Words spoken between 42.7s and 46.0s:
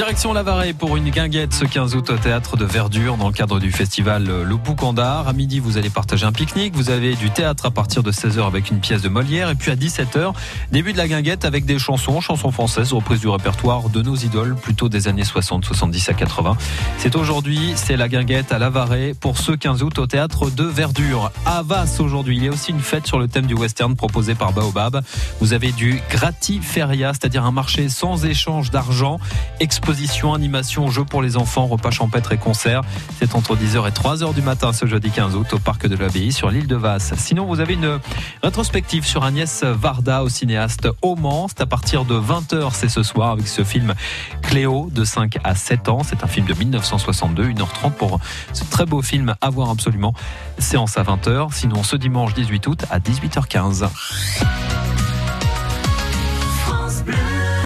c'est ce soir avec ce film Cléo de 5 à 7